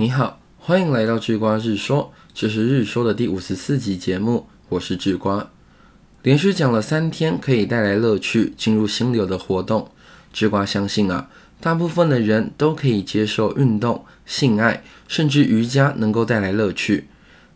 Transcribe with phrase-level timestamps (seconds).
[0.00, 5.50] 你好，欢迎来到智瓜日说，这是日说的第五十四集节目，我是智瓜。
[6.22, 9.90] 连续讲了三天可以带来乐趣、进入心流的活动，
[10.32, 11.28] 智瓜相信啊，
[11.60, 17.08] 大部分的人都可以接受运动、性爱，甚至瑜伽能够带来乐趣，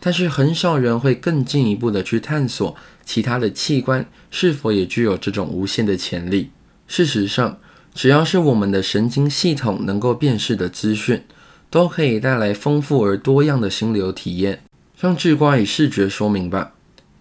[0.00, 6.48] 但是很少人会更进一步的去探索其他的器官是否也具有这种无限的潜力。
[6.88, 7.58] 事实上，
[7.94, 11.22] 只要是我们的神经系统能够辨识的资讯。
[11.70, 14.62] 都可以带来丰富而多样的心流体验。
[14.98, 16.72] 让智瓜以视觉说明吧。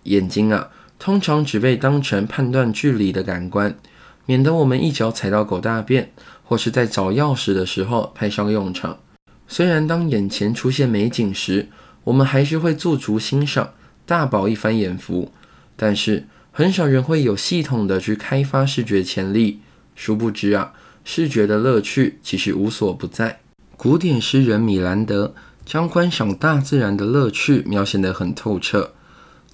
[0.04, 3.78] 眼睛啊，通常只被当成判断距离的感官，
[4.26, 6.12] 免得我们一脚踩到狗大便，
[6.44, 9.00] 或是在找钥匙的时候派上用场。
[9.48, 11.70] 虽然当眼前出现美景时，
[12.04, 13.74] 我们还是会驻足欣赏，
[14.06, 15.32] 大饱一番眼福，
[15.76, 19.62] 但是很少人会有系统的去开发视觉潜力。
[19.96, 23.40] 殊不知啊，视觉的乐趣其实无所不在。
[23.82, 25.34] 古典诗人米兰德
[25.66, 28.92] 将观赏大自然的乐趣描写得很透彻，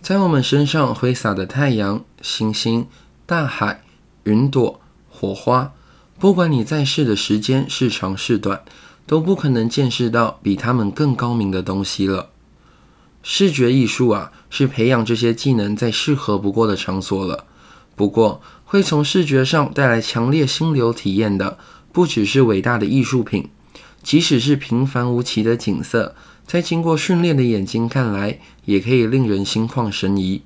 [0.02, 2.88] 在我们身上挥洒的太阳、星星、
[3.28, 3.84] 大海、
[4.24, 5.74] 云朵、火花，
[6.18, 8.64] 不管你在世的时间是长是短，
[9.06, 12.32] 都不可能见识到比他们更高明的东西了。
[13.22, 17.46] 视觉艺术啊，是培养这些技能再适合不过的场所了。
[17.96, 21.60] 不过，会从视觉上带来强烈心流体验的，
[21.92, 23.52] 不只是伟大的艺术品。
[24.06, 26.14] 即使是平凡无奇的景色，
[26.46, 30.44] 在经过训练的眼睛看来，也可以令人心旷神怡。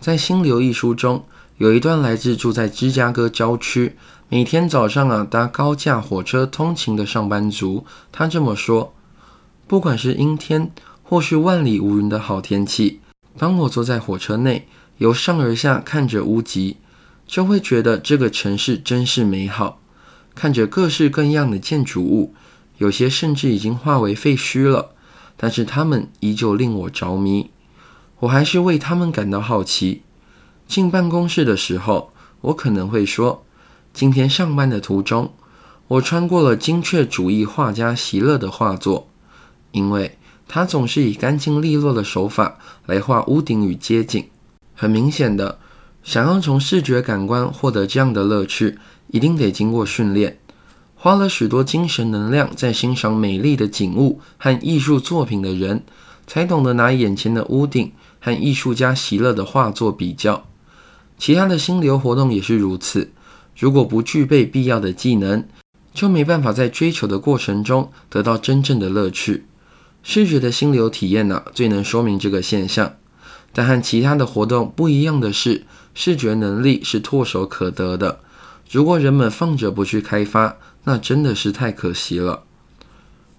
[0.00, 1.24] 在《心流》一书中，
[1.58, 3.94] 有一段来自住在芝加哥郊区，
[4.28, 8.92] 每天早上啊搭高架火车通勤的上班族，他这么说
[9.68, 10.72] ：“不管是阴天
[11.04, 12.98] 或是万里无云的好天气，
[13.38, 14.66] 当我坐在火车内，
[14.98, 16.78] 由上而下看着屋脊，
[17.24, 19.80] 就会觉得这个城市真是美好。
[20.34, 22.34] 看着各式各样的建筑物。”
[22.78, 24.90] 有些甚至已经化为废墟了，
[25.36, 27.50] 但是它们依旧令我着迷。
[28.20, 30.02] 我还是为他们感到好奇。
[30.66, 33.44] 进办公室的时候，我可能会说
[33.94, 35.32] ：“今天上班的途中，
[35.88, 39.08] 我穿过了精确主义画家席勒的画作，
[39.72, 40.18] 因为
[40.48, 44.28] 他总是以干净利落的手法来画屋顶与街景。
[44.74, 45.58] 很明显的，
[46.02, 48.78] 想要从视觉感官获得这样的乐趣，
[49.08, 50.38] 一定得经过训练。”
[51.06, 55.84] 花了许多精神能量在欣赏美丽的景物和艺术作品的人，
[56.26, 60.48] 才懂得拿眼前的屋顶和艺术家席勒的画作比较。
[61.16, 63.12] 其他的心流活动也是如此。
[63.56, 65.44] 如果不具备必要的技能，
[65.94, 69.44] 就没办法在追求的过程中得到真正的乐趣。
[70.02, 72.96] 视觉的心流体验呢，最能说明这个现象。
[73.52, 78.18] 但和其他的活动不一样的是，视觉能力是唾手可得的。
[78.70, 82.42] 如果人们放着不去开发，那真的是太可惜了。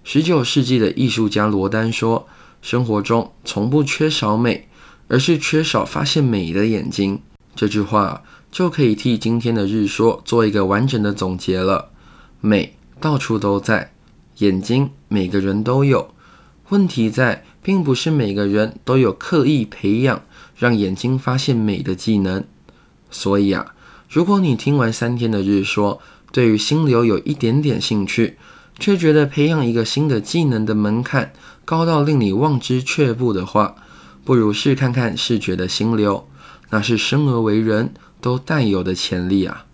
[0.02, 2.26] 十九世纪的艺术家罗丹说
[2.62, 4.68] ：“生活中从不缺少美，
[5.08, 7.20] 而是缺少发现美的眼睛。”
[7.54, 11.90] 这句话就可以替今天的日说做一个完整的总结了。
[12.40, 13.92] 美到处都在，
[14.38, 16.14] 眼睛每个人都有。
[16.70, 20.22] 问题在，并不是每个人都有刻意培养
[20.56, 22.44] 让眼睛发现美的技能。
[23.10, 23.74] 所以啊，
[24.08, 26.00] 如果你听完三天的日说，
[26.32, 28.38] 对于心流有一点点兴趣，
[28.78, 31.32] 却觉得培养一个新的技能的门槛
[31.66, 33.76] 高到令你望之却步的话，
[34.24, 36.26] 不如试看看视觉的心流，
[36.70, 37.92] 那是生而为人
[38.22, 39.66] 都带有的潜力啊。